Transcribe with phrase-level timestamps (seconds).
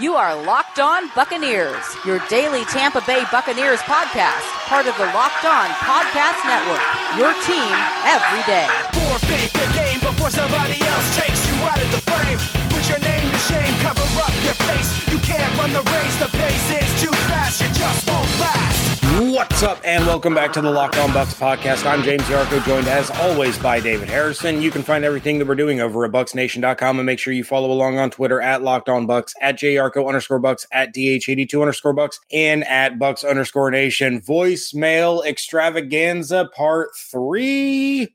[0.00, 5.42] You are Locked On Buccaneers, your daily Tampa Bay Buccaneers podcast, part of the Locked
[5.42, 6.86] On Podcast Network.
[7.18, 7.74] Your team
[8.06, 8.70] every day.
[8.94, 12.38] Forfeit the game before somebody else takes you out of the frame.
[12.70, 14.86] Put your name to shame, cover up your face.
[15.10, 18.77] You can't run the race, the pace is too fast, you just won't last.
[19.18, 21.84] What's up, and welcome back to the Locked On Bucks podcast.
[21.84, 24.62] I'm James Yarcho, joined as always by David Harrison.
[24.62, 27.72] You can find everything that we're doing over at BucksNation.com and make sure you follow
[27.72, 32.20] along on Twitter at Locked On Bucks, at JYarcho underscore Bucks, at DH82 underscore Bucks,
[32.30, 34.20] and at Bucks underscore Nation.
[34.20, 38.14] Voicemail extravaganza part three.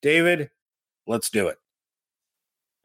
[0.00, 0.48] David,
[1.06, 1.58] let's do it.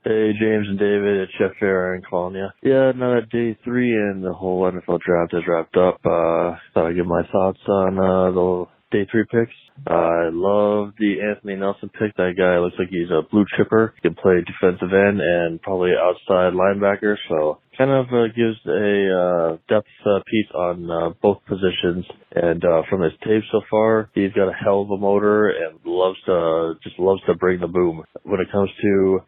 [0.07, 2.47] Hey, James and David, it's Jeff Aaron calling you.
[2.63, 6.87] Yeah, now that day three and the whole NFL draft has wrapped up, uh, thought
[6.87, 9.53] I'd give my thoughts on, uh, the day three picks.
[9.89, 12.15] Uh, I love the Anthony Nelson pick.
[12.17, 13.93] That guy looks like he's a blue chipper.
[13.95, 17.15] He can play defensive end and probably outside linebacker.
[17.29, 22.05] So kind of uh, gives a uh, depth uh, piece on uh, both positions.
[22.35, 25.79] And uh, from his tape so far, he's got a hell of a motor and
[25.85, 28.03] loves to just loves to bring the boom.
[28.23, 29.19] When it comes to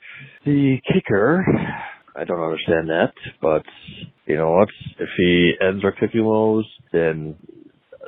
[0.45, 1.45] the kicker,
[2.16, 3.64] I don't understand that, but
[4.25, 4.69] you know what?
[5.00, 7.36] If he ends our kicking woes, then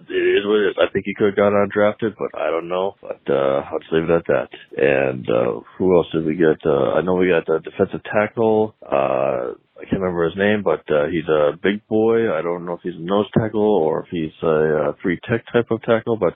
[0.10, 0.76] it is what it is.
[0.82, 2.96] I think he could have got undrafted, but I don't know.
[3.02, 4.50] But uh I'll just leave it at that.
[4.78, 6.60] And uh who else did we get?
[6.66, 8.76] Uh I know we got the defensive tackle.
[8.82, 12.32] Uh I can't remember his name, but uh he's a big boy.
[12.32, 15.44] I don't know if he's a nose tackle or if he's a, a free tech
[15.52, 16.34] type of tackle, but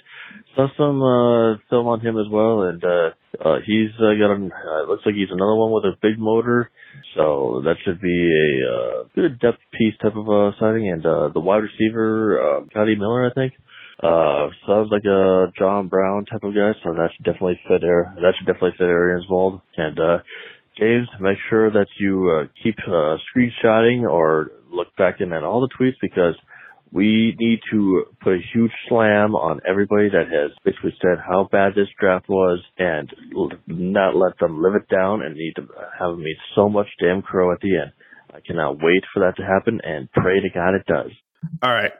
[0.56, 3.10] saw some uh film on him as well and uh
[3.44, 6.72] uh he's uh, got a uh, looks like he's another one with a big motor.
[7.16, 10.90] So that should be a uh, good depth piece type of uh, signing.
[10.92, 13.54] And uh, the wide receiver, uh, Scotty Miller, I think,
[14.02, 16.72] uh, sounds like a John Brown type of guy.
[16.84, 18.14] So that should definitely fit there.
[18.16, 19.62] That should definitely fit Arians Bald.
[19.78, 20.18] And uh,
[20.78, 25.62] James, make sure that you uh, keep uh, screenshotting or look back in at all
[25.62, 26.36] the tweets because
[26.92, 31.74] we need to put a huge slam on everybody that has basically said how bad
[31.76, 33.14] this draft was and
[33.68, 35.68] not let them live it down and need to
[36.00, 37.92] have eat so much damn crow at the end.
[38.34, 41.12] I cannot wait for that to happen and pray to God it does.
[41.62, 41.92] All right.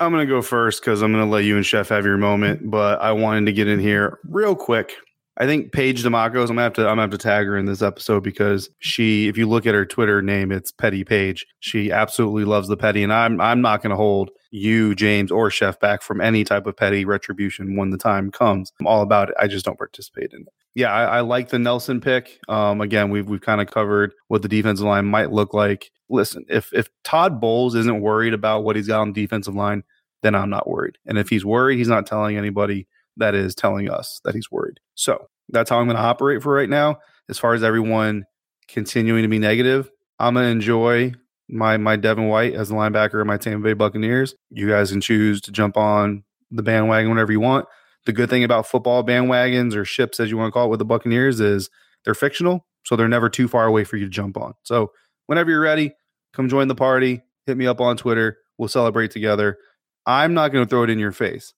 [0.00, 2.16] I'm going to go first because I'm going to let you and Chef have your
[2.16, 4.92] moment, but I wanted to get in here real quick.
[5.36, 7.66] I think Paige Demacos, I'm gonna have to I'm gonna have to tag her in
[7.66, 11.44] this episode because she, if you look at her Twitter name, it's Petty Page.
[11.58, 15.80] She absolutely loves the petty, and I'm I'm not gonna hold you, James, or Chef
[15.80, 18.72] back from any type of petty retribution when the time comes.
[18.78, 19.34] I'm all about it.
[19.38, 20.48] I just don't participate in it.
[20.76, 22.38] Yeah, I, I like the Nelson pick.
[22.48, 25.90] Um, again, we've we've kind of covered what the defensive line might look like.
[26.08, 29.82] Listen, if if Todd Bowles isn't worried about what he's got on the defensive line,
[30.22, 30.96] then I'm not worried.
[31.06, 32.86] And if he's worried, he's not telling anybody
[33.16, 34.80] that is telling us that he's worried.
[34.94, 36.98] So that's how I'm going to operate for right now.
[37.28, 38.24] As far as everyone
[38.68, 41.14] continuing to be negative, I'm going to enjoy
[41.48, 44.34] my my Devin White as the linebacker of my Tampa Bay Buccaneers.
[44.50, 47.66] You guys can choose to jump on the bandwagon whenever you want.
[48.06, 50.78] The good thing about football bandwagons or ships, as you want to call it, with
[50.78, 51.70] the Buccaneers is
[52.04, 54.54] they're fictional, so they're never too far away for you to jump on.
[54.62, 54.92] So
[55.26, 55.92] whenever you're ready,
[56.34, 57.22] come join the party.
[57.46, 58.38] Hit me up on Twitter.
[58.58, 59.58] We'll celebrate together.
[60.06, 61.54] I'm not going to throw it in your face.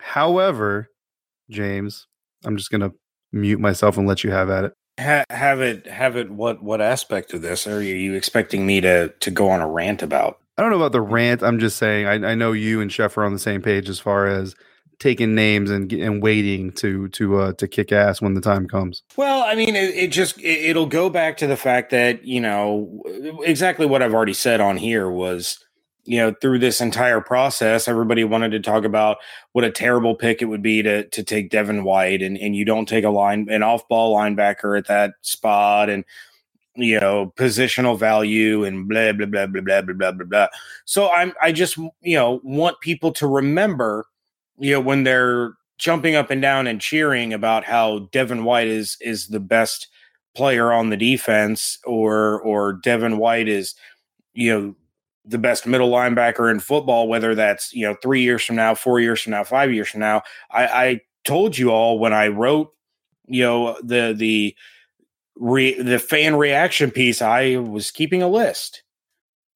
[0.00, 0.90] However,
[1.50, 2.06] James,
[2.44, 2.92] I'm just going to
[3.32, 4.72] mute myself and let you have at it.
[4.98, 8.80] Ha- have it have it what what aspect of this are you, you expecting me
[8.80, 11.42] to to go on a rant about I don't know about the rant.
[11.42, 13.98] I'm just saying I, I know you and Chef are on the same page as
[14.00, 14.54] far as
[14.98, 19.02] taking names and and waiting to to uh, to kick ass when the time comes.
[19.16, 22.40] Well, I mean, it, it just it, it'll go back to the fact that you
[22.40, 23.02] know
[23.44, 25.58] exactly what I've already said on here was
[26.06, 29.18] you know through this entire process, everybody wanted to talk about
[29.52, 32.64] what a terrible pick it would be to to take Devin White, and and you
[32.64, 36.04] don't take a line an off ball linebacker at that spot, and
[36.76, 40.48] you know positional value and blah blah blah blah blah blah blah blah blah.
[40.84, 44.06] So I'm I just you know want people to remember
[44.58, 48.96] you know when they're jumping up and down and cheering about how Devin White is
[49.00, 49.88] is the best
[50.34, 53.74] player on the defense or or Devin White is
[54.34, 54.74] you know
[55.26, 59.00] the best middle linebacker in football whether that's you know 3 years from now 4
[59.00, 60.22] years from now 5 years from now.
[60.50, 62.72] I I told you all when I wrote
[63.26, 64.54] you know the the
[65.36, 68.82] re, the fan reaction piece I was keeping a list.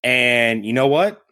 [0.03, 1.23] And you know what?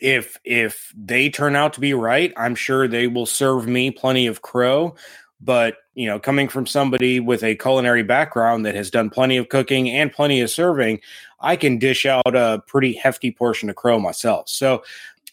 [0.00, 4.26] If if they turn out to be right, I'm sure they will serve me plenty
[4.26, 4.94] of crow.
[5.40, 9.48] But you know, coming from somebody with a culinary background that has done plenty of
[9.48, 11.00] cooking and plenty of serving,
[11.40, 14.48] I can dish out a pretty hefty portion of crow myself.
[14.48, 14.82] So,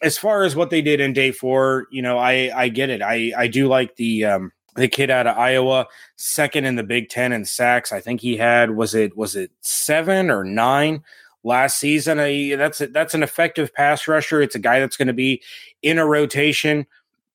[0.01, 3.01] as far as what they did in day four, you know, I I get it.
[3.01, 7.09] I I do like the um the kid out of Iowa, second in the Big
[7.09, 7.91] Ten in sacks.
[7.91, 11.03] I think he had was it was it seven or nine
[11.44, 12.19] last season.
[12.19, 14.41] Uh, that's a, that's an effective pass rusher.
[14.41, 15.41] It's a guy that's going to be
[15.81, 16.88] in a rotation,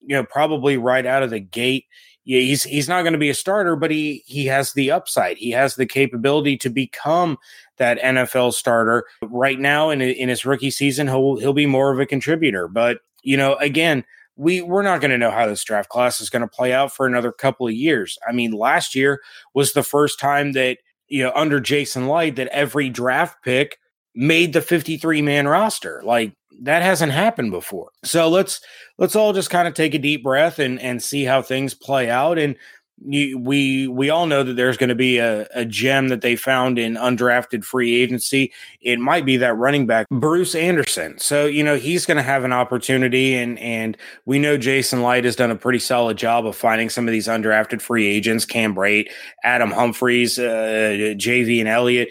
[0.07, 1.87] you know, probably right out of the gate.
[2.29, 5.39] Yeah, he's he's not going to be a starter, but he he has the upside.
[5.39, 7.39] He has the capability to become
[7.79, 9.07] that NFL starter.
[9.23, 12.69] Right now, in in his rookie season, he'll he'll be more of a contributor.
[12.69, 14.05] But you know, again,
[14.37, 16.95] we we're not going to know how this draft class is going to play out
[16.95, 18.19] for another couple of years.
[18.29, 19.23] I mean, last year
[19.55, 20.77] was the first time that
[21.09, 23.79] you know under Jason Licht that every draft pick
[24.15, 26.03] made the 53 man roster.
[26.05, 27.91] Like that hasn't happened before.
[28.05, 28.61] So let's
[28.99, 32.11] let's all just kind of take a deep breath and and see how things play
[32.11, 32.39] out.
[32.39, 32.57] And
[33.05, 36.37] you, we we all know that there's going to be a, a gem that they
[36.37, 38.53] found in undrafted free agency.
[38.81, 41.19] It might be that running back Bruce Anderson.
[41.19, 45.25] So you know he's going to have an opportunity, and and we know Jason Licht
[45.25, 48.75] has done a pretty solid job of finding some of these undrafted free agents: Cam
[48.75, 49.09] Brate,
[49.45, 52.09] Adam Humphries, uh, Javien Elliott.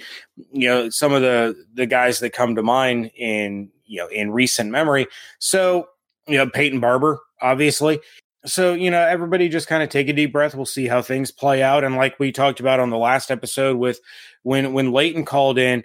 [0.51, 4.31] You know some of the the guys that come to mind in you know in
[4.31, 5.07] recent memory.
[5.39, 5.89] So
[6.27, 7.99] you know Peyton Barber, obviously.
[8.45, 10.55] So you know everybody just kind of take a deep breath.
[10.55, 11.83] We'll see how things play out.
[11.83, 13.99] And like we talked about on the last episode, with
[14.43, 15.83] when when Leighton called in,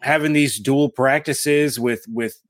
[0.00, 2.40] having these dual practices with with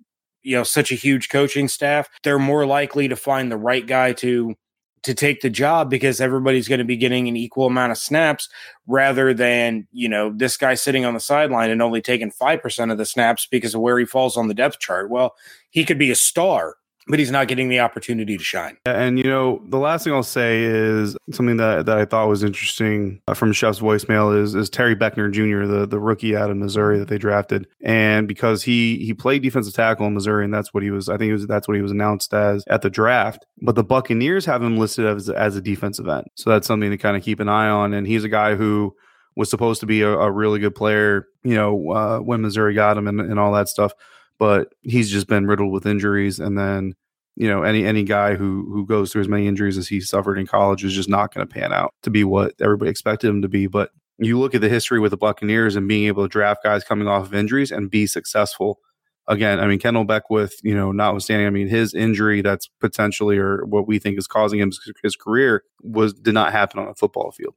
[0.43, 4.13] you know such a huge coaching staff, they're more likely to find the right guy
[4.15, 4.57] to
[5.03, 8.49] to take the job because everybody's going to be getting an equal amount of snaps
[8.87, 12.99] rather than, you know, this guy sitting on the sideline and only taking 5% of
[12.99, 15.11] the snaps because of where he falls on the depth chart.
[15.11, 15.35] Well,
[15.71, 16.77] he could be a star
[17.09, 18.77] but he's not getting the opportunity to shine.
[18.87, 22.45] And you know, the last thing I'll say is something that, that I thought was
[22.45, 26.57] interesting uh, from Chef's voicemail is is Terry Beckner Jr., the the rookie out of
[26.57, 30.73] Missouri that they drafted, and because he he played defensive tackle in Missouri, and that's
[30.73, 31.09] what he was.
[31.09, 33.47] I think it was that's what he was announced as at the draft.
[33.61, 36.99] But the Buccaneers have him listed as as a defensive end, so that's something to
[36.99, 37.95] kind of keep an eye on.
[37.95, 38.95] And he's a guy who
[39.35, 42.99] was supposed to be a, a really good player, you know, uh, when Missouri got
[42.99, 43.95] him and, and all that stuff
[44.43, 46.41] but he's just been riddled with injuries.
[46.41, 46.97] And then,
[47.37, 50.37] you know, any any guy who who goes through as many injuries as he suffered
[50.37, 53.41] in college is just not going to pan out to be what everybody expected him
[53.43, 53.69] to be.
[53.69, 56.83] But you look at the history with the Buccaneers and being able to draft guys
[56.83, 58.81] coming off of injuries and be successful.
[59.29, 63.65] Again, I mean, Kendell Beckwith, you know, notwithstanding, I mean, his injury that's potentially or
[63.67, 64.73] what we think is causing him
[65.05, 67.55] his career was did not happen on a football field.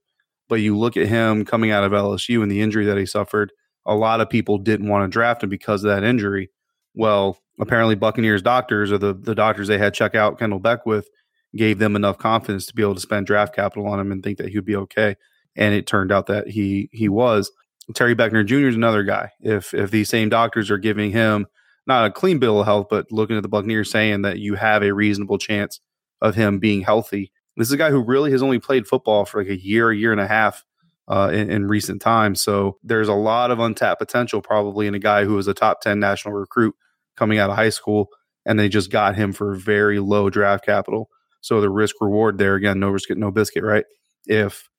[0.50, 3.52] But you look at him coming out of LSU and the injury that he suffered,
[3.88, 6.52] a lot of people didn't want to draft him because of that injury.
[6.96, 11.08] Well, apparently Buccaneers doctors or the, the doctors they had check out Kendell Beckwith
[11.56, 14.38] gave them enough confidence to be able to spend draft capital on him and think
[14.38, 15.16] that he would be okay.
[15.56, 17.52] And it turned out that he he was.
[17.94, 18.68] Terry Beckner Jr.
[18.68, 19.32] is another guy.
[19.40, 21.48] If if these same doctors are giving him
[21.88, 24.84] not a clean bill of health, but looking at the Buccaneers saying that you have
[24.84, 25.80] a reasonable chance
[26.22, 27.32] of him being healthy.
[27.58, 29.96] This is a guy who really has only played football for like a year, a
[29.96, 30.66] year and a half
[31.08, 32.42] uh, in, in, recent times.
[32.42, 35.82] So there's a lot of untapped potential probably in a guy who is a top
[35.82, 36.76] 10 national recruit
[37.16, 38.10] coming out of high school,
[38.46, 41.10] and they just got him for very low draft capital.
[41.42, 43.86] So the risk reward there again, no risk, no biscuit, right?
[44.26, 44.70] If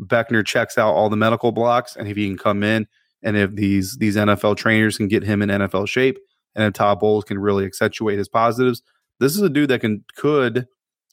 [0.00, 2.86] Beckner checks out all the medical blocks, and if he can come in,
[3.22, 6.18] and if these these NFL trainers can get him in NFL shape,
[6.54, 8.82] and if Todd Bowles can really accentuate his positives,
[9.20, 10.66] this is a dude that can could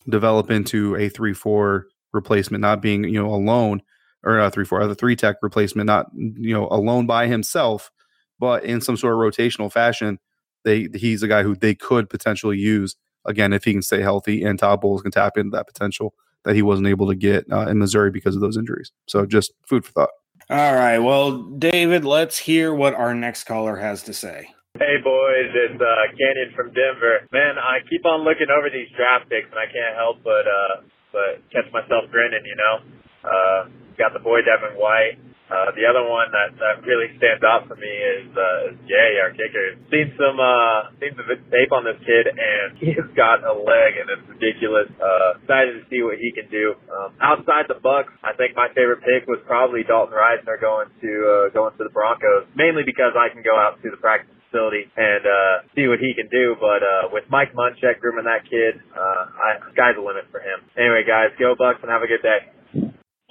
[0.09, 3.81] develop into a three four replacement, not being you know alone
[4.23, 7.91] or a three four, other three tech replacement, not you know alone by himself,
[8.39, 10.19] but in some sort of rotational fashion
[10.63, 12.95] they he's a guy who they could potentially use
[13.25, 16.55] again if he can stay healthy and Todd Bowles can tap into that potential that
[16.55, 18.91] he wasn't able to get uh, in Missouri because of those injuries.
[19.07, 20.09] So just food for thought.
[20.49, 20.99] All right.
[20.99, 24.49] Well, David, let's hear what our next caller has to say.
[24.77, 27.29] Hey boys, it's uh, Canyon from Denver.
[27.31, 30.81] Man, I keep on looking over these draft picks and I can't help but uh,
[31.13, 32.43] but catch myself grinning.
[32.43, 32.75] You know,
[33.23, 35.21] uh, got the boy Devin White.
[35.51, 39.19] Uh, the other one that, that really stands out for me is, uh, is Jay,
[39.19, 39.75] our kicker.
[39.91, 43.99] Seen some, uh, seen some tape on this kid and he has got a leg
[43.99, 44.87] and it's ridiculous.
[44.95, 46.79] Uh, excited to see what he can do.
[46.87, 51.11] Um, outside the Bucks, I think my favorite pick was probably Dalton Risner going to,
[51.27, 54.87] uh, going to the Broncos, mainly because I can go out to the practice facility
[54.95, 56.55] and, uh, see what he can do.
[56.55, 60.63] But, uh, with Mike Munchak grooming that kid, uh, I, sky's the limit for him.
[60.79, 62.52] Anyway, guys, go Bucks and have a good day.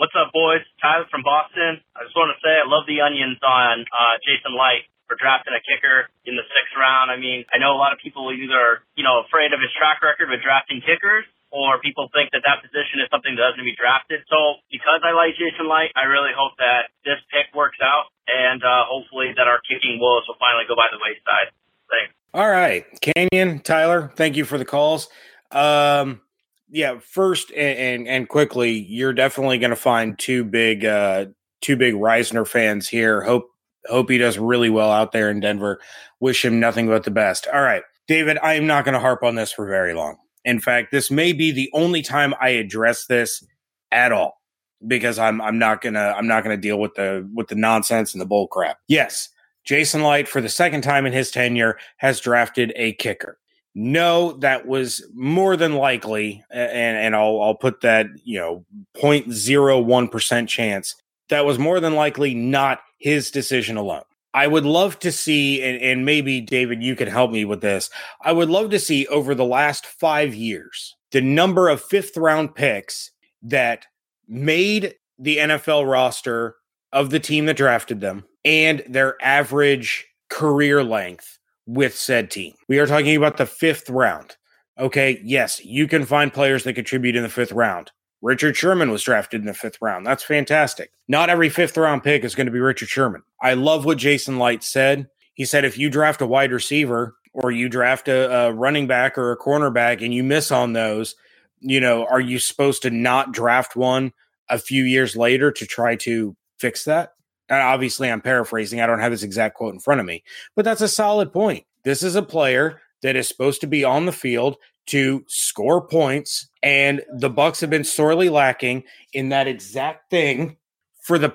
[0.03, 0.67] What's up, boys?
[0.83, 1.79] Tyler from Boston.
[1.95, 5.55] I just want to say I love the onions on uh, Jason Licht for drafting
[5.55, 7.15] a kicker in the sixth round.
[7.15, 10.03] I mean, I know a lot of people either, you know, afraid of his track
[10.03, 11.23] record with drafting kickers
[11.55, 14.27] or people think that that position is something that doesn't be drafted.
[14.27, 18.59] So because I like Jason Licht, I really hope that this pick works out and
[18.59, 21.55] uh, hopefully that our kicking woes will finally go by the wayside.
[21.87, 22.11] Thanks.
[22.35, 22.83] All right.
[22.99, 25.07] Canyon, Tyler, thank you for the calls.
[25.55, 26.27] Um,
[26.73, 31.27] yeah, first and, and, and quickly, you're definitely going to find two big uh
[31.61, 33.23] two big Risner fans here.
[33.23, 33.49] Hope
[33.87, 35.81] Hope he does really well out there in Denver.
[36.21, 37.47] Wish him nothing but the best.
[37.53, 40.17] All right, David, I am not going to harp on this for very long.
[40.45, 43.45] In fact, this may be the only time I address this
[43.91, 44.41] at all
[44.89, 48.21] because I'm I'm not gonna I'm not gonna deal with the with the nonsense and
[48.21, 48.79] the bull crap.
[48.89, 49.29] Yes,
[49.65, 53.39] Jason Licht for the second time in his tenure has drafted a kicker.
[53.75, 58.65] No, that was more than likely, and and I'll I'll put that you know
[58.97, 60.95] 0.01 percent chance
[61.33, 64.03] that was more than likely not his decision alone.
[64.35, 67.91] I would love to see, and, and maybe David, you can help me with this.
[68.21, 72.55] I would love to see over the last five years the number of fifth round
[72.55, 73.11] picks
[73.43, 73.87] that
[74.29, 76.57] made the NFL roster
[76.93, 82.55] of the team that drafted them and their average career length with said team.
[82.69, 84.37] We are talking about the fifth round.
[84.79, 87.91] Okay, yes, you can find players that contribute in the fifth round.
[88.23, 90.07] Richard Sherman was drafted in the fifth round.
[90.07, 90.93] That's fantastic.
[91.09, 93.23] Not every fifth round pick is going to be Richard Sherman.
[93.41, 95.09] I love what Jason Licht said.
[95.35, 99.19] He said if you draft a wide receiver or you draft a, a running back
[99.19, 101.17] or a cornerback and you miss on those,
[101.61, 104.13] you know, are you supposed to not draft one
[104.49, 107.12] a few years later to try to fix that?
[107.61, 108.81] Obviously, I'm paraphrasing.
[108.81, 110.23] I don't have his exact quote in front of me,
[110.57, 111.65] but that's a solid point.
[111.85, 114.57] This is a player that is supposed to be on the field
[114.87, 118.83] to score points and the bucks have been sorely lacking
[119.13, 120.57] in that exact thing
[121.03, 121.35] for the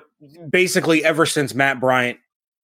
[0.50, 2.18] basically ever since Matt Bryant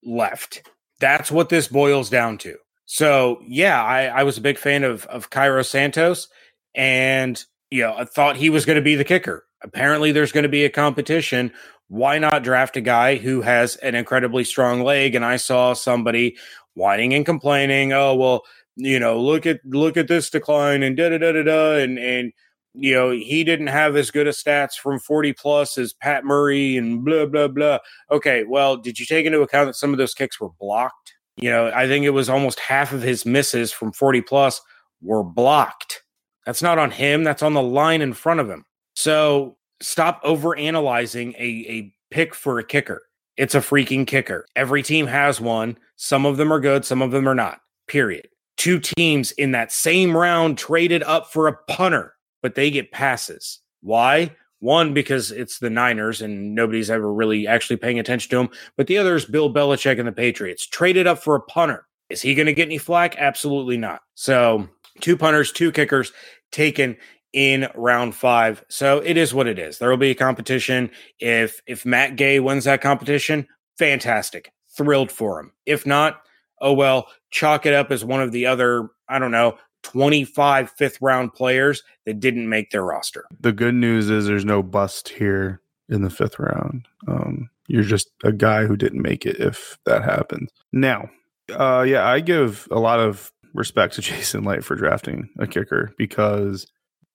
[0.04, 0.68] left.
[1.00, 2.56] That's what this boils down to.
[2.86, 6.28] So yeah, I, I was a big fan of of Cairo Santos
[6.74, 9.44] and you know, I thought he was going to be the kicker.
[9.62, 11.52] Apparently there's going to be a competition.
[11.94, 15.14] Why not draft a guy who has an incredibly strong leg?
[15.14, 16.36] And I saw somebody
[16.74, 18.42] whining and complaining, oh well,
[18.74, 21.96] you know, look at look at this decline and da da da da da, and
[21.96, 22.32] and
[22.74, 26.76] you know he didn't have as good a stats from 40 plus as Pat Murray
[26.76, 27.78] and blah blah blah.
[28.10, 31.14] Okay, well, did you take into account that some of those kicks were blocked?
[31.36, 34.60] You know, I think it was almost half of his misses from 40 plus
[35.00, 36.02] were blocked.
[36.44, 38.64] That's not on him, that's on the line in front of him.
[38.94, 43.02] So stop over analyzing a, a pick for a kicker.
[43.36, 44.46] It's a freaking kicker.
[44.56, 45.76] Every team has one.
[45.96, 47.60] Some of them are good, some of them are not.
[47.86, 52.92] Period two teams in that same round traded up for a punter, but they get
[52.92, 53.60] passes.
[53.82, 54.34] Why?
[54.60, 58.48] One, because it's the Niners and nobody's ever really actually paying attention to them.
[58.76, 60.66] But the other is Bill Belichick and the Patriots.
[60.66, 61.86] Traded up for a punter.
[62.08, 63.16] Is he going to get any flack?
[63.18, 64.00] Absolutely not.
[64.14, 64.68] So,
[65.00, 66.12] two punters, two kickers
[66.50, 66.96] taken
[67.34, 68.64] in round five.
[68.68, 69.78] So it is what it is.
[69.78, 70.90] There will be a competition.
[71.18, 74.52] If if Matt Gay wins that competition, fantastic.
[74.74, 75.52] Thrilled for him.
[75.66, 76.22] If not,
[76.60, 80.98] oh well, chalk it up as one of the other, I don't know, 25 fifth
[81.02, 83.26] round players that didn't make their roster.
[83.40, 86.86] The good news is there's no bust here in the fifth round.
[87.08, 90.50] Um, you're just a guy who didn't make it if that happens.
[90.72, 91.10] Now,
[91.52, 95.92] uh, yeah, I give a lot of respect to Jason Licht for drafting a kicker
[95.98, 96.66] because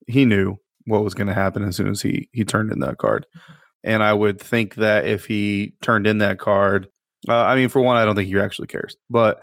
[0.10, 2.98] he knew what was going to happen as soon as he he turned in that
[2.98, 3.26] card.
[3.84, 6.88] And I would think that if he turned in that card,
[7.28, 9.42] uh, I mean, for one, I don't think he actually cares, but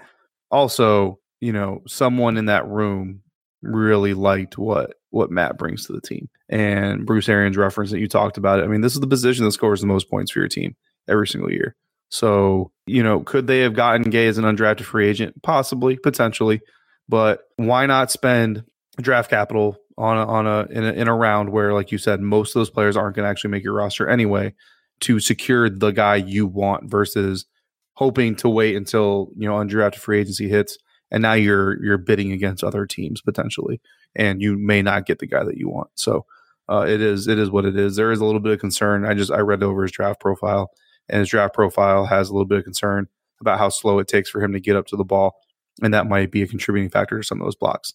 [0.51, 3.23] also, you know, someone in that room
[3.63, 6.29] really liked what what Matt brings to the team.
[6.49, 8.65] And Bruce Arians reference that you talked about it.
[8.65, 10.77] I mean, this is the position that scores the most points for your team
[11.09, 11.75] every single year.
[12.09, 15.43] So, you know, could they have gotten Gay as an undrafted free agent?
[15.43, 16.61] Possibly, potentially,
[17.09, 18.65] but why not spend
[19.01, 22.21] draft capital on a, on a in, a in a round where, like you said,
[22.21, 24.55] most of those players aren't going to actually make your roster anyway,
[25.01, 27.47] to secure the guy you want versus
[27.95, 30.79] hoping to wait until you know undrafted free agency hits,
[31.11, 33.81] and now you're you're bidding against other teams potentially,
[34.15, 35.91] and you may not get the guy that you want.
[35.95, 36.27] So
[36.69, 37.97] uh, it is it is what it is.
[37.97, 39.05] There is a little bit of concern.
[39.05, 40.71] I just I read over his draft profile,
[41.09, 43.09] and his draft profile has a little bit of concern
[43.41, 45.37] about how slow it takes for him to get up to the ball,
[45.83, 47.93] and that might be a contributing factor to some of those blocks.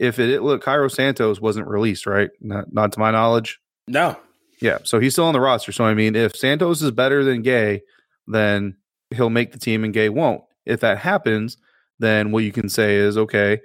[0.00, 2.30] If it look, Cairo Santos wasn't released, right?
[2.40, 3.60] Not, not to my knowledge.
[3.86, 4.16] No.
[4.62, 5.72] Yeah, so he's still on the roster.
[5.72, 7.82] So I mean, if Santos is better than Gay,
[8.26, 8.76] then
[9.10, 10.42] he'll make the team and Gay won't.
[10.64, 11.58] If that happens,
[11.98, 13.60] then what you can say is, okay,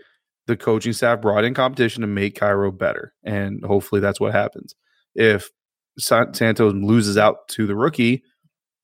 [0.47, 3.13] the coaching staff brought in competition to make Cairo better.
[3.23, 4.75] And hopefully that's what happens.
[5.15, 5.49] If
[5.97, 8.23] Santos loses out to the rookie,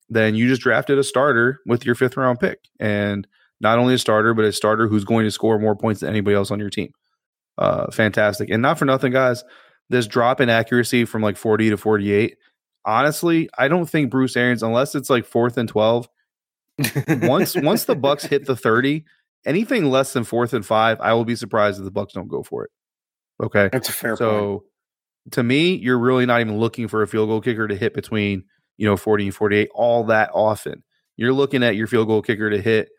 [0.10, 2.60] then you just drafted a starter with your fifth round pick.
[2.80, 3.28] And
[3.60, 6.36] not only a starter, but a starter who's going to score more points than anybody
[6.36, 6.92] else on your team.
[7.62, 8.50] Uh, fantastic.
[8.50, 9.44] And not for nothing, guys,
[9.90, 12.36] this drop in accuracy from like 40 to 48.
[12.86, 16.10] Honestly, I don't think Bruce Arians, unless it's like fourth and 12,
[17.22, 19.06] once once the Bucks hit the 30,
[19.46, 22.42] anything less than fourth and five, I will be surprised if the Bucks don't go
[22.42, 22.72] for it.
[23.44, 23.70] Okay.
[23.72, 25.34] That's a fair so, point.
[25.34, 28.44] to me, you're really not even looking for a field goal kicker to hit between,
[28.78, 30.84] you know, 40 and 48 all that often.
[31.16, 32.90] you're looking at your field goal kicker to hit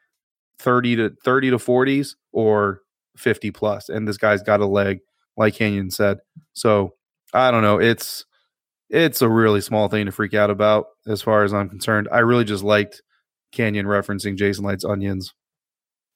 [0.60, 2.82] 30 to 30 to 40s or
[3.16, 5.00] 50 plus and this guy's got a leg
[5.36, 6.18] like Canyon said.
[6.54, 6.94] So,
[7.34, 8.24] I don't know, it's
[8.90, 12.08] it's a really small thing to freak out about as far as I'm concerned.
[12.12, 13.02] I really just liked
[13.52, 15.32] Canyon referencing Jason Licht's onions.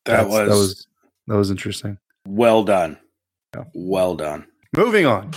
[0.05, 0.87] That That's- was, that was
[1.29, 1.99] that was interesting.
[2.29, 2.99] well done.
[3.55, 3.65] Yeah.
[3.75, 4.47] Well done.
[4.77, 5.33] Moving on.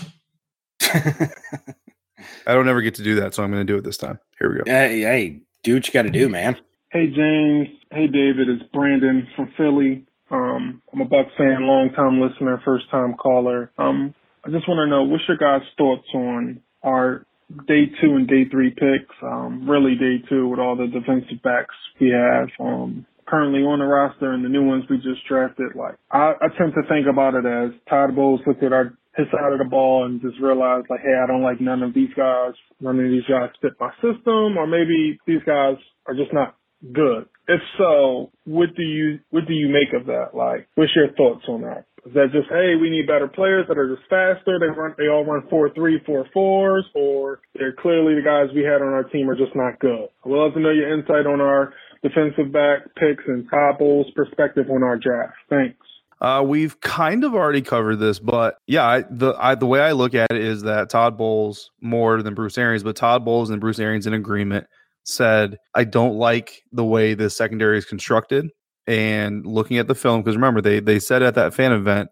[0.81, 4.19] I don't ever get to do that, so I'm going to do it this time.
[4.39, 4.63] Here we go.
[4.65, 6.57] hey, hey, do what you got to do, man.
[6.91, 7.67] Hey James.
[7.91, 8.49] Hey David.
[8.49, 10.05] It's Brandon from Philly.
[10.31, 13.71] Um, I'm a Bucks fan, long time listener, first time caller.
[13.77, 14.13] Um,
[14.45, 17.25] I just want to know what's your guys' thoughts on our
[17.67, 19.15] day two and day three picks.
[19.23, 22.47] Um, really day two with all the defensive backs we have.
[22.59, 25.75] Um, currently on the roster and the new ones we just drafted.
[25.75, 29.27] Like I, I tend to think about it as Todd Bowles looked at our his
[29.31, 32.13] side of the ball and just realized like, hey, I don't like none of these
[32.15, 32.53] guys.
[32.79, 36.55] None of these guys fit my system, or maybe these guys are just not
[36.93, 37.27] good.
[37.47, 40.35] If so, what do you what do you make of that?
[40.35, 41.85] Like, what's your thoughts on that?
[42.05, 44.59] Is that just hey, we need better players that are just faster?
[44.59, 48.63] They run they all run four three, four fours, or they're clearly the guys we
[48.63, 50.07] had on our team are just not good.
[50.25, 54.07] I would love to know your insight on our defensive back picks and Todd Bowles'
[54.15, 55.33] perspective on our draft.
[55.49, 55.77] Thanks.
[56.21, 59.93] Uh, we've kind of already covered this, but yeah, I, the I, the way I
[59.93, 63.61] look at it is that Todd Bowles more than Bruce Arians, but Todd Bowles and
[63.61, 64.67] Bruce Arians in agreement
[65.03, 68.49] said, "I don't like the way the secondary is constructed."
[68.87, 72.09] And looking at the film, because remember they they said at that fan event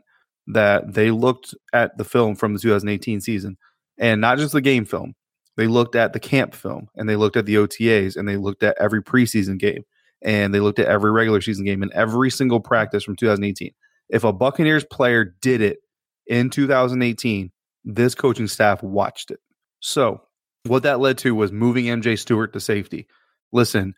[0.48, 3.58] that they looked at the film from the 2018 season,
[3.98, 5.14] and not just the game film.
[5.58, 8.62] They looked at the camp film, and they looked at the OTAs, and they looked
[8.64, 9.84] at every preseason game,
[10.22, 13.72] and they looked at every regular season game, and every single practice from 2018
[14.10, 15.80] if a Buccaneers player did it
[16.28, 17.52] in 2018,
[17.84, 19.40] this coaching staff watched it.
[19.80, 20.22] So,
[20.68, 23.08] what that led to was moving MJ Stewart to safety.
[23.52, 23.96] Listen,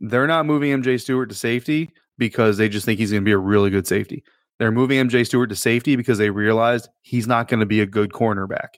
[0.00, 3.32] they're not moving MJ Stewart to safety because they just think he's going to be
[3.32, 4.24] a really good safety.
[4.58, 7.86] They're moving MJ Stewart to safety because they realized he's not going to be a
[7.86, 8.68] good cornerback.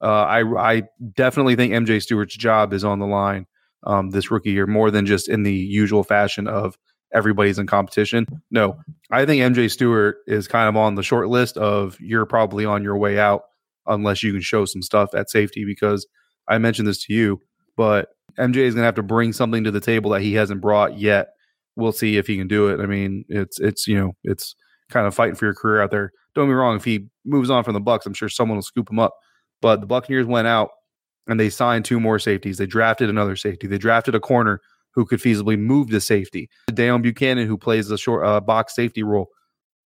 [0.00, 0.82] Uh, I, I
[1.14, 3.46] definitely think MJ Stewart's job is on the line
[3.84, 6.78] um, this rookie year more than just in the usual fashion of
[7.12, 8.26] everybody's in competition.
[8.50, 8.78] No,
[9.10, 12.82] I think MJ Stewart is kind of on the short list of you're probably on
[12.82, 13.42] your way out
[13.86, 16.06] unless you can show some stuff at safety because
[16.48, 17.40] I mentioned this to you,
[17.76, 20.60] but MJ is going to have to bring something to the table that he hasn't
[20.60, 21.28] brought yet.
[21.76, 22.80] We'll see if he can do it.
[22.80, 24.54] I mean, it's it's you know, it's
[24.90, 26.12] kind of fighting for your career out there.
[26.34, 28.90] Don't be wrong, if he moves on from the Bucks, I'm sure someone will scoop
[28.90, 29.14] him up.
[29.60, 30.70] But the Buccaneers went out
[31.26, 32.58] and they signed two more safeties.
[32.58, 33.66] They drafted another safety.
[33.66, 34.60] They drafted a corner
[34.92, 36.48] who could feasibly move to safety.
[36.70, 39.28] Deone Bucannon, who plays the short uh, box safety role,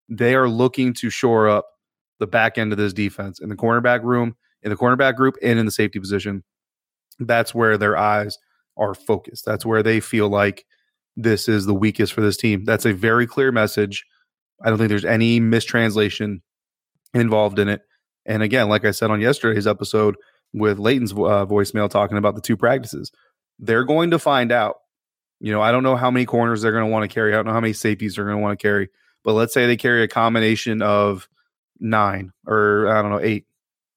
[0.07, 1.65] they are looking to shore up
[2.19, 5.57] the back end of this defense in the cornerback room, in the cornerback group, and
[5.57, 6.43] in the safety position.
[7.27, 8.37] That's where their eyes
[8.77, 9.45] are focused.
[9.45, 10.65] That's where they feel like
[11.15, 12.65] this is the weakest for this team.
[12.65, 14.05] That's a very clear message.
[14.63, 16.41] I don't think there's any mistranslation
[17.13, 17.81] involved in it.
[18.25, 20.15] And again, like I said on yesterday's episode
[20.53, 23.11] with Leighton's uh, voicemail talking about the two practices,
[23.59, 24.75] they're going to find out
[25.41, 27.33] you know, I don't know how many corners they're going to want to carry.
[27.33, 28.89] I don't know how many safeties they're going to want to carry.
[29.23, 31.27] But let's say they carry a combination of
[31.79, 33.47] nine or I don't know, eight,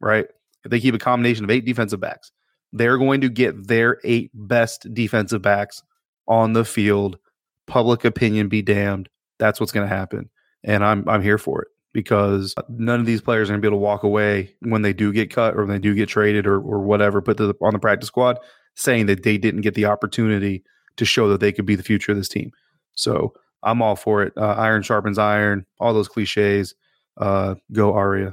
[0.01, 0.27] right?
[0.65, 2.33] If they keep a combination of eight defensive backs,
[2.75, 5.83] they're going to get their eight best defensive backs
[6.27, 7.19] on the field.
[7.67, 9.09] Public opinion be damned.
[9.39, 10.29] That's what's going to happen.
[10.65, 13.69] And I'm I'm here for it because none of these players are going to be
[13.69, 16.47] able to walk away when they do get cut or when they do get traded
[16.47, 18.39] or, or whatever, put the, on the practice squad
[18.75, 20.65] saying that they didn't get the opportunity
[20.97, 22.51] to show that they could be the future of this team.
[22.97, 23.33] So
[23.63, 24.33] I'm all for it.
[24.37, 26.75] Uh, iron sharpens iron, all those cliches.
[27.17, 28.33] Uh, go Aria.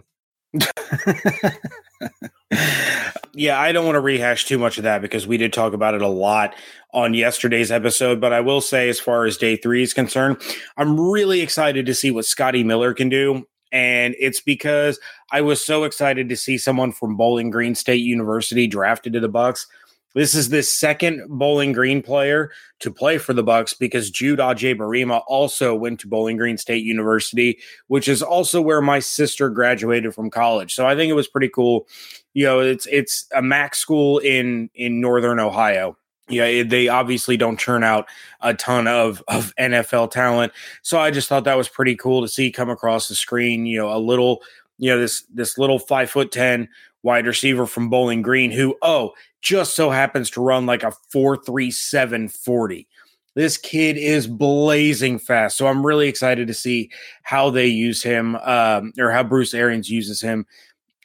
[3.33, 5.93] yeah, I don't want to rehash too much of that because we did talk about
[5.93, 6.55] it a lot
[6.93, 8.19] on yesterday's episode.
[8.19, 10.41] But I will say, as far as day three is concerned,
[10.77, 13.47] I'm really excited to see what Scotty Miller can do.
[13.71, 14.99] And it's because
[15.31, 19.29] I was so excited to see someone from Bowling Green State University drafted to the
[19.29, 19.65] Bucks.
[20.13, 25.23] This is the second Bowling Green player to play for the Bucks because Jude Adjei-Barimah
[25.25, 30.29] also went to Bowling Green State University, which is also where my sister graduated from
[30.29, 30.73] college.
[30.73, 31.87] So I think it was pretty cool.
[32.33, 35.97] You know, it's it's a MAC school in in northern Ohio.
[36.29, 38.07] Yeah, they obviously don't churn out
[38.41, 40.53] a ton of of NFL talent.
[40.81, 43.65] So I just thought that was pretty cool to see come across the screen.
[43.65, 44.41] You know, a little,
[44.77, 46.69] you know, this this little five foot ten
[47.03, 52.29] wide receiver from Bowling Green who, oh, just so happens to run like a 437
[52.29, 52.87] 40.
[53.33, 55.57] This kid is blazing fast.
[55.57, 56.91] So I'm really excited to see
[57.23, 60.45] how they use him um, or how Bruce Arians uses him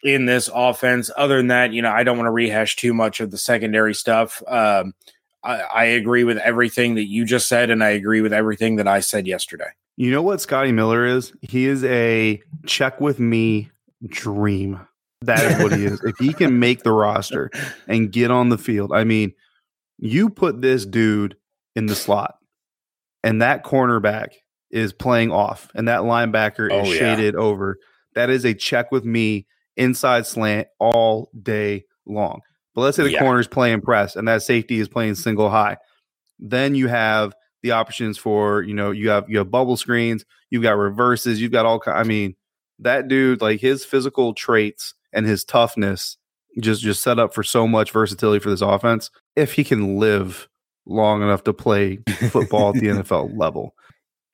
[0.06, 1.10] in this offense.
[1.16, 3.92] Other than that, you know, I don't want to rehash too much of the secondary
[3.92, 4.40] stuff.
[4.46, 4.94] Um,
[5.42, 8.86] I, I agree with everything that you just said, and I agree with everything that
[8.86, 9.70] I said yesterday.
[9.96, 11.32] You know what Scotty Miller is?
[11.42, 13.70] He is a check with me
[14.06, 14.80] dream.
[15.22, 16.00] That is what he is.
[16.04, 17.50] if he can make the roster
[17.88, 19.32] and get on the field, I mean,
[19.98, 21.36] you put this dude
[21.74, 22.36] in the slot,
[23.24, 24.34] and that cornerback
[24.70, 27.16] is playing off, and that linebacker Oh, is yeah.
[27.16, 27.78] shaded over.
[28.14, 32.40] That is a check with me inside slant all day long.
[32.74, 33.20] But let's say the Yeah.
[33.20, 35.78] corner's playing press, and that safety is playing single high.
[36.38, 40.62] Then you have the options for you know you have you have bubble screens, you've
[40.62, 41.82] got reverses, you've got all.
[41.86, 42.34] I mean,
[42.78, 46.18] that dude like his physical traits and his toughness
[46.60, 49.10] just just set up for so much versatility for this offense.
[49.34, 50.48] If he can live
[50.84, 51.98] long enough to play
[52.30, 53.74] football at the NFL level,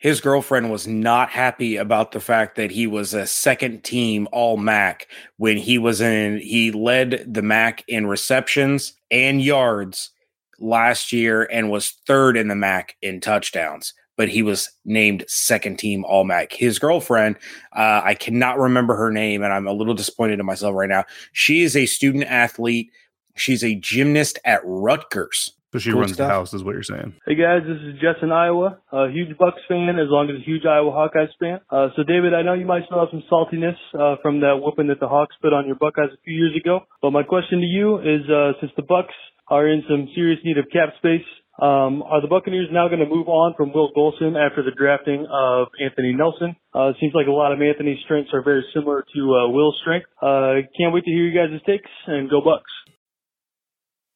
[0.02, 4.56] His girlfriend was not happy about the fact that he was a second team all
[4.56, 10.10] MAC when he was in, he led the MAC in receptions and yards
[10.58, 13.94] last year and was third in the MAC in touchdowns.
[14.16, 16.52] But he was named second team all MAC.
[16.52, 17.36] His girlfriend,
[17.76, 21.04] uh, I cannot remember her name, and I'm a little disappointed in myself right now.
[21.30, 22.90] She is a student athlete.
[23.36, 25.52] She's a gymnast at Rutgers.
[25.72, 26.28] So she Cool runs stuff.
[26.28, 27.16] the house, is what you're saying.
[27.26, 28.76] Hey guys, this is Jess in Iowa.
[28.92, 31.60] A huge Bucks fan, as long as a huge Iowa Hawkeyes fan.
[31.70, 34.88] Uh, so David, I know you might still have some saltiness uh, from that whooping
[34.88, 36.80] that the Hawks put on your Buckeyes a few years ago.
[37.00, 39.16] But my question to you is, uh, since the Bucks
[39.48, 41.24] are in some serious need of cap space,
[41.56, 45.24] um, are the Buccaneers now going to move on from Will Gholston after the drafting
[45.24, 46.56] of Anthony Nelson?
[46.74, 49.76] Uh, it seems like a lot of Anthony's strengths are very similar to uh, Will's
[49.80, 50.04] strength.
[50.20, 52.68] Uh, can't wait to hear you guys' takes and go Bucks.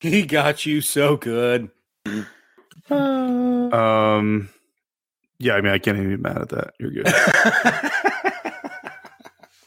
[0.00, 1.70] He got you so good.
[2.90, 4.50] Um,
[5.38, 6.74] yeah, I mean, I can't even be mad at that.
[6.78, 7.06] You're good.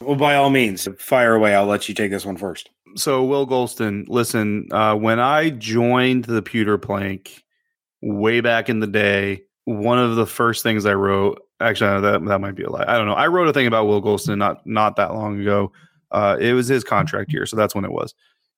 [0.00, 1.54] well, by all means, fire away.
[1.54, 2.70] I'll let you take this one first.
[2.96, 7.44] so Will Gholston, listen, uh, when I joined the pewter plank
[8.02, 12.40] way back in the day, one of the first things I wrote, actually that that
[12.40, 12.84] might be a lie.
[12.86, 13.14] I don't know.
[13.14, 15.72] I wrote a thing about Will Gholston not not that long ago.
[16.10, 18.14] Uh, it was his contract year, so that's when it was.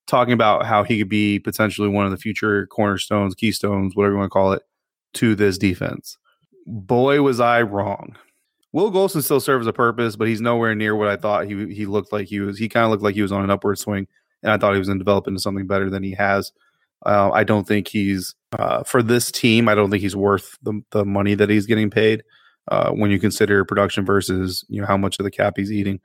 [0.06, 4.18] Talking about how he could be potentially one of the future cornerstones, keystones, whatever you
[4.18, 4.62] want to call it,
[5.14, 6.18] to this defense.
[6.66, 8.16] Boy, was I wrong.
[8.72, 11.86] Will Gholston still serves a purpose, but he's nowhere near what I thought he he
[11.86, 12.58] looked like he was.
[12.58, 14.06] He kind of looked like he was on an upward swing,
[14.42, 16.52] and I thought he was going to develop into something better than he has.
[17.04, 19.68] Uh, I don't think he's uh, for this team.
[19.68, 22.22] I don't think he's worth the the money that he's getting paid
[22.68, 26.00] uh, when you consider production versus you know how much of the cap he's eating.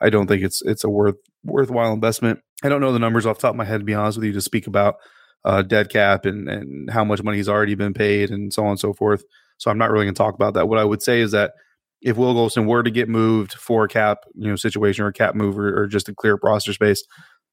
[0.00, 2.40] I don't think it's it's a worth worthwhile investment.
[2.62, 4.26] I don't know the numbers off the top of my head to be honest with
[4.26, 4.96] you to speak about
[5.44, 8.70] uh, dead cap and and how much money he's already been paid and so on
[8.70, 9.24] and so forth.
[9.58, 10.68] So I'm not really going to talk about that.
[10.68, 11.52] What I would say is that
[12.00, 15.12] if Will Gholston were to get moved for a cap, you know, situation or a
[15.12, 17.02] cap move or, or just to clear up roster space,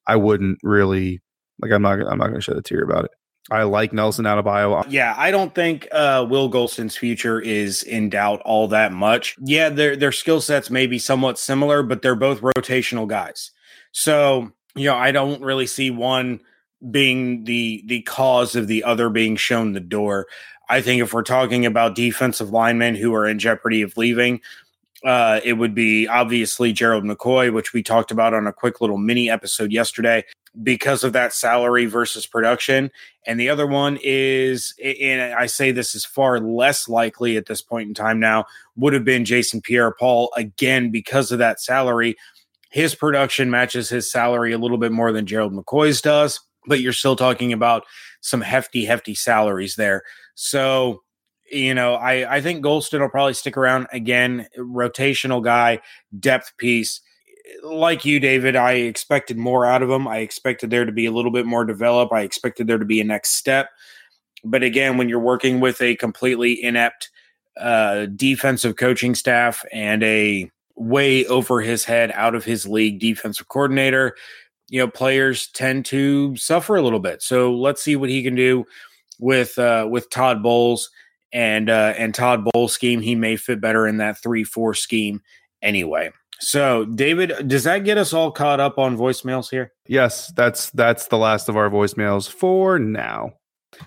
[0.07, 1.21] I wouldn't really
[1.61, 1.71] like.
[1.71, 1.99] I'm not.
[1.99, 3.11] I'm not going to shed a tear about it.
[3.51, 4.85] I like Nelson out of Iowa.
[4.89, 9.35] Yeah, I don't think uh, Will Gholston's future is in doubt all that much.
[9.39, 13.51] Yeah, their their skill sets may be somewhat similar, but they're both rotational guys.
[13.99, 16.39] So you know, I don't really see one
[16.89, 20.27] being the the cause of the other being shown the door.
[20.69, 24.39] I think if we're talking about defensive linemen who are in jeopardy of leaving,
[25.03, 28.97] uh, it would be obviously Gerald McCoy, which we talked about on a quick little
[28.97, 30.23] mini episode yesterday,
[30.63, 32.91] because of that salary versus production.
[33.27, 37.61] And the other one is, and I say this is far less likely at this
[37.61, 38.45] point in time now,
[38.77, 42.15] would have been Jason Pierre Paul again because of that salary.
[42.69, 46.93] His production matches his salary a little bit more than Gerald McCoy's does, but you're
[46.93, 47.83] still talking about
[48.21, 50.03] some hefty, hefty salaries there.
[50.35, 51.03] So,
[51.51, 55.79] you know, I, I think Gholston will probably stick around again, rotational guy,
[56.19, 57.01] depth piece.
[57.63, 60.07] Like you, David, I expected more out of him.
[60.07, 62.13] I expected there to be a little bit more develop.
[62.13, 63.69] I expected there to be a next step.
[64.43, 67.09] But again, when you're working with a completely inept
[67.59, 73.47] uh, defensive coaching staff and a way over his head, out of his league defensive
[73.49, 74.15] coordinator,
[74.69, 77.21] you know, players tend to suffer a little bit.
[77.21, 78.65] So let's see what he can do
[79.19, 80.89] with uh, with Todd Bowles
[81.33, 83.01] and uh, and Todd Bowles scheme.
[83.01, 85.21] He may fit better in that three four scheme
[85.61, 86.11] anyway.
[86.41, 89.73] So, David, does that get us all caught up on voicemails here?
[89.87, 93.33] Yes, that's that's the last of our voicemails for now.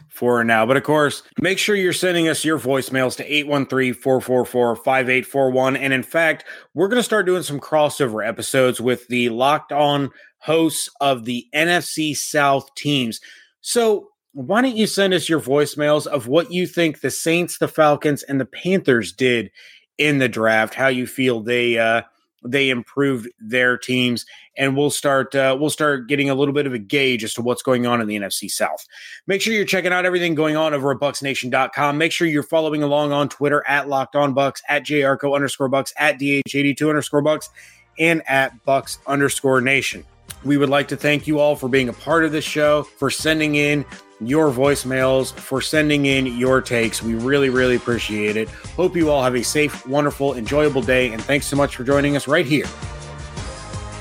[0.09, 0.64] For now.
[0.64, 5.77] But of course, make sure you're sending us your voicemails to 813 444 5841.
[5.77, 10.11] And in fact, we're going to start doing some crossover episodes with the locked on
[10.38, 13.21] hosts of the NFC South teams.
[13.61, 17.68] So, why don't you send us your voicemails of what you think the Saints, the
[17.68, 19.51] Falcons, and the Panthers did
[19.99, 20.75] in the draft?
[20.75, 22.03] How you feel they uh,
[22.44, 24.26] they improved their teams,
[24.57, 27.42] and we'll start uh, we'll start getting a little bit of a gauge as to
[27.42, 28.87] what's going on in the NFC South.
[29.26, 31.98] Make sure you're checking out everything going on over at BucksNation.com.
[31.98, 35.92] Make sure you're following along on Twitter at Locked On Bucks, at JYarcho underscore Bucks,
[35.98, 37.50] at DH82 underscore Bucks,
[37.98, 40.05] and at Bucks underscore Nation.
[40.44, 43.11] We would like to thank you all for being a part of this show, for
[43.11, 43.85] sending in
[44.26, 47.02] your voicemails, for sending in your takes.
[47.02, 48.48] We really, really appreciate it.
[48.48, 52.16] Hope you all have a safe, wonderful, enjoyable day, and thanks so much for joining
[52.16, 52.66] us right here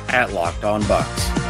[0.10, 1.41] at Locked On Bucks.